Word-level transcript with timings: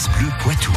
France 0.00 0.18
Bleu 0.18 0.28
Poitou. 0.40 0.72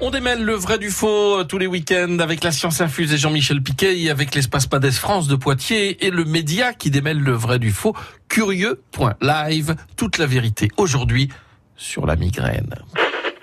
On 0.00 0.10
démêle 0.10 0.44
le 0.44 0.54
vrai 0.54 0.78
du 0.78 0.90
faux 0.90 1.42
tous 1.42 1.58
les 1.58 1.66
week-ends 1.66 2.18
avec 2.20 2.44
la 2.44 2.52
science 2.52 2.80
infuse 2.80 3.12
et 3.12 3.18
Jean-Michel 3.18 3.60
Piquet, 3.62 4.08
avec 4.10 4.32
l'espace 4.36 4.66
Padès 4.66 4.92
France 4.92 5.26
de 5.26 5.34
Poitiers 5.34 6.06
et 6.06 6.10
le 6.10 6.24
média 6.24 6.72
qui 6.72 6.90
démêle 6.90 7.18
le 7.18 7.32
vrai 7.32 7.58
du 7.58 7.72
faux, 7.72 7.96
curieux.live, 8.28 9.74
toute 9.96 10.18
la 10.18 10.26
vérité 10.26 10.68
aujourd'hui 10.76 11.30
sur 11.74 12.06
la 12.06 12.14
migraine. 12.14 12.76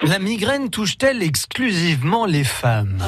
La 0.02 0.20
migraine 0.20 0.70
touche-t-elle 0.70 1.22
exclusivement 1.22 2.26
les 2.26 2.46
femmes? 2.46 3.04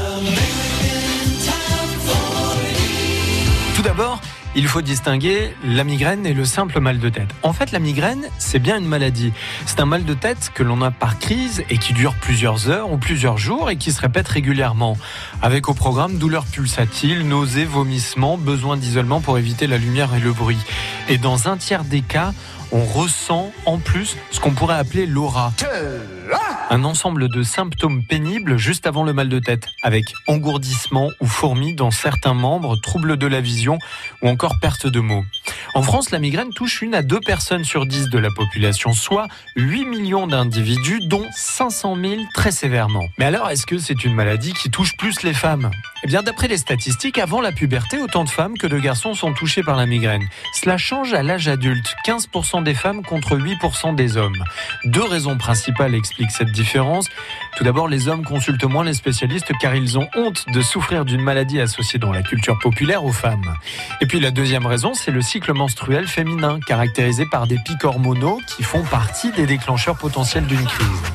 Tout 3.79 3.85
d'abord, 3.85 4.19
il 4.57 4.67
faut 4.67 4.81
distinguer 4.81 5.55
la 5.63 5.85
migraine 5.85 6.25
et 6.25 6.33
le 6.33 6.43
simple 6.43 6.81
mal 6.81 6.99
de 6.99 7.07
tête. 7.07 7.29
En 7.43 7.53
fait, 7.53 7.71
la 7.71 7.79
migraine, 7.79 8.25
c'est 8.37 8.59
bien 8.59 8.77
une 8.77 8.85
maladie. 8.85 9.31
C'est 9.65 9.79
un 9.79 9.85
mal 9.85 10.03
de 10.03 10.13
tête 10.13 10.51
que 10.53 10.63
l'on 10.63 10.81
a 10.81 10.91
par 10.91 11.17
crise 11.17 11.63
et 11.69 11.77
qui 11.77 11.93
dure 11.93 12.13
plusieurs 12.15 12.67
heures 12.67 12.91
ou 12.91 12.97
plusieurs 12.97 13.37
jours 13.37 13.69
et 13.69 13.77
qui 13.77 13.93
se 13.93 14.01
répète 14.01 14.27
régulièrement. 14.27 14.97
Avec 15.41 15.69
au 15.69 15.73
programme 15.73 16.17
douleurs 16.17 16.43
pulsatiles, 16.43 17.25
nausées, 17.25 17.63
vomissements, 17.63 18.37
besoin 18.37 18.75
d'isolement 18.75 19.21
pour 19.21 19.37
éviter 19.37 19.65
la 19.65 19.77
lumière 19.77 20.13
et 20.13 20.19
le 20.19 20.33
bruit. 20.33 20.59
Et 21.07 21.17
dans 21.17 21.47
un 21.47 21.55
tiers 21.55 21.85
des 21.85 22.01
cas, 22.01 22.33
on 22.73 22.83
ressent 22.83 23.53
en 23.65 23.77
plus 23.77 24.17
ce 24.31 24.41
qu'on 24.41 24.51
pourrait 24.51 24.75
appeler 24.75 25.05
l'aura. 25.05 25.53
Un 26.71 26.83
ensemble 26.83 27.29
de 27.29 27.41
symptômes 27.41 28.03
pénibles 28.03 28.57
juste 28.57 28.85
avant 28.85 29.03
le 29.03 29.11
mal 29.11 29.27
de 29.27 29.39
tête, 29.39 29.65
avec 29.81 30.05
engourdissement 30.27 31.09
ou 31.19 31.25
fourmis 31.25 31.73
dans 31.73 31.89
certains 31.89 32.35
membres, 32.35 32.75
troubles 32.79 33.17
de 33.17 33.25
la 33.25 33.41
vision 33.41 33.79
ou 34.21 34.29
encore 34.29 34.59
perte 34.59 34.85
de 34.85 34.99
mots. 34.99 35.25
En 35.73 35.81
France, 35.81 36.11
la 36.11 36.19
migraine 36.19 36.51
touche 36.51 36.83
une 36.83 36.93
à 36.93 37.01
deux 37.01 37.21
personnes 37.21 37.63
sur 37.63 37.87
dix 37.87 38.09
de 38.09 38.19
la 38.19 38.29
population, 38.29 38.93
soit 38.93 39.27
8 39.55 39.85
millions 39.85 40.27
d'individus, 40.27 40.99
dont 41.07 41.25
500 41.35 41.97
000 41.99 42.21
très 42.35 42.51
sévèrement. 42.51 43.07
Mais 43.17 43.25
alors, 43.25 43.49
est-ce 43.49 43.65
que 43.65 43.79
c'est 43.79 44.03
une 44.03 44.13
maladie 44.13 44.53
qui 44.53 44.69
touche 44.69 44.95
plus 44.95 45.23
les 45.23 45.33
femmes? 45.33 45.71
Eh 46.03 46.07
bien, 46.07 46.23
d'après 46.23 46.47
les 46.47 46.57
statistiques, 46.57 47.17
avant 47.17 47.41
la 47.41 47.51
puberté, 47.51 47.97
autant 47.97 48.23
de 48.23 48.29
femmes 48.29 48.57
que 48.57 48.67
de 48.67 48.79
garçons 48.79 49.13
sont 49.13 49.33
touchés 49.33 49.63
par 49.63 49.75
la 49.75 49.85
migraine. 49.85 50.27
Cela 50.53 50.77
change 50.77 51.13
à 51.13 51.23
l'âge 51.23 51.49
adulte, 51.49 51.93
15% 52.05 52.63
des 52.63 52.73
femmes 52.73 53.03
contre 53.03 53.37
8% 53.37 53.95
des 53.95 54.15
hommes. 54.15 54.41
Deux 54.85 55.03
raisons 55.03 55.37
principales 55.37 55.95
expliquent 55.95 56.31
cette 56.31 56.51
différence. 56.51 57.07
Tout 57.57 57.65
d'abord, 57.65 57.89
les 57.89 58.07
hommes 58.07 58.23
consultent 58.23 58.63
moins 58.63 58.85
les 58.85 58.93
spécialistes 58.93 59.51
car 59.59 59.75
ils 59.75 59.99
ont 59.99 60.07
honte 60.15 60.45
de 60.53 60.61
souffrir 60.61 61.03
d'une 61.03 61.21
maladie 61.21 61.59
associée 61.59 61.99
dans 61.99 62.13
la 62.13 62.21
culture 62.21 62.57
populaire 62.59 63.03
aux 63.03 63.11
femmes. 63.11 63.55
Et 63.99 64.05
puis 64.05 64.21
la 64.21 64.31
deuxième 64.31 64.65
raison, 64.65 64.93
c'est 64.93 65.11
le 65.11 65.21
cycle 65.21 65.53
menstruel 65.53 66.07
féminin, 66.07 66.59
caractérisé 66.65 67.25
par 67.25 67.45
des 67.45 67.57
pics 67.65 67.83
hormonaux 67.83 68.39
qui 68.47 68.63
font 68.63 68.83
partie 68.83 69.31
des 69.33 69.45
déclencheurs 69.45 69.97
potentiels 69.97 70.45
d'une 70.45 70.65
crise. 70.65 71.08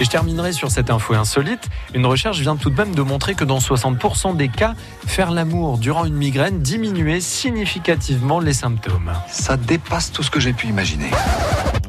Et 0.00 0.04
je 0.04 0.10
terminerai 0.10 0.52
sur 0.52 0.70
cette 0.70 0.88
info 0.88 1.12
insolite. 1.12 1.68
Une 1.94 2.06
recherche 2.06 2.40
vient 2.40 2.56
tout 2.56 2.70
de 2.70 2.76
même 2.76 2.94
de 2.94 3.02
montrer 3.02 3.34
que 3.34 3.44
dans 3.44 3.58
60% 3.58 4.34
des 4.34 4.48
cas, 4.48 4.74
faire 5.06 5.30
l'amour 5.30 5.76
durant 5.76 6.06
une 6.06 6.14
migraine 6.14 6.60
diminuait 6.60 7.20
significativement 7.20 8.40
les 8.40 8.54
symptômes. 8.54 9.12
Ça 9.28 9.58
dépasse 9.58 10.10
tout 10.10 10.22
ce 10.22 10.30
que 10.30 10.40
j'ai 10.40 10.54
pu 10.54 10.68
imaginer. 10.68 11.10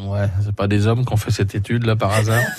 Ouais, 0.01 0.27
c'est 0.43 0.53
pas 0.53 0.67
des 0.67 0.87
hommes 0.87 1.05
qui 1.05 1.13
ont 1.13 1.17
fait 1.17 1.31
cette 1.31 1.55
étude 1.55 1.85
là 1.85 1.95
par 1.95 2.11
hasard. 2.11 2.43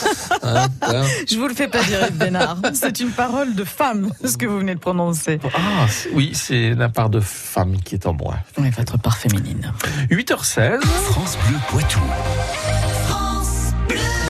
Hein, 0.44 0.66
hein 0.82 1.04
Je 1.30 1.36
vous 1.36 1.46
le 1.46 1.54
fais 1.54 1.68
pas 1.68 1.84
dire, 1.84 2.10
Bénard. 2.10 2.56
C'est 2.74 2.98
une 2.98 3.10
parole 3.10 3.54
de 3.54 3.62
femme, 3.62 4.10
ce 4.24 4.36
que 4.36 4.44
vous 4.44 4.58
venez 4.58 4.74
de 4.74 4.80
prononcer. 4.80 5.38
ah, 5.54 5.86
oui, 6.14 6.32
c'est 6.34 6.74
la 6.74 6.88
part 6.88 7.10
de 7.10 7.20
femme 7.20 7.76
qui 7.80 7.94
est 7.94 8.06
en 8.06 8.12
moi. 8.12 8.34
Oui, 8.58 8.68
votre 8.70 8.98
part 8.98 9.16
féminine. 9.16 9.72
8h16. 10.10 10.80
France 10.80 11.38
Bleu 11.46 11.58
Poitou. 11.68 12.00